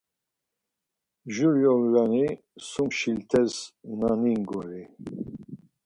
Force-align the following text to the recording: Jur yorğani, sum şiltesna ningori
Jur 1.33 1.53
yorğani, 1.63 2.27
sum 2.69 2.89
şiltesna 2.99 4.11
ningori 4.21 4.81